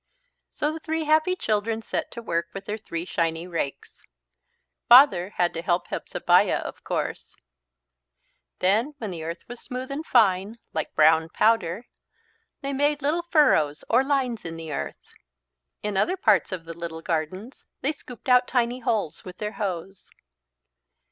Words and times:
So 0.51 0.73
the 0.73 0.79
three 0.79 1.03
happy 1.03 1.35
children 1.35 1.83
set 1.83 2.09
to 2.13 2.23
work 2.23 2.47
with 2.55 2.65
their 2.65 2.79
three 2.79 3.05
shiny 3.05 3.45
rakes. 3.45 4.01
Father 4.89 5.29
had 5.37 5.53
to 5.53 5.61
help 5.61 5.89
Hepzebiah, 5.89 6.57
of 6.61 6.83
course. 6.83 7.35
Then 8.57 8.95
when 8.97 9.11
the 9.11 9.23
earth 9.23 9.47
was 9.47 9.59
smooth 9.59 9.91
and 9.91 10.03
fine, 10.03 10.57
like 10.73 10.95
brown 10.95 11.29
powder, 11.29 11.85
they 12.61 12.73
made 12.73 13.03
little 13.03 13.27
furrows 13.29 13.83
or 13.91 14.03
lines 14.03 14.43
in 14.43 14.57
the 14.57 14.73
earth. 14.73 15.13
In 15.83 15.95
other 15.95 16.17
parts 16.17 16.51
of 16.51 16.65
the 16.65 16.73
little 16.73 17.03
gardens 17.03 17.63
they 17.81 17.91
scooped 17.91 18.27
out 18.27 18.47
tiny 18.47 18.79
holes 18.79 19.23
with 19.23 19.37
their 19.37 19.51
hoes. 19.51 20.09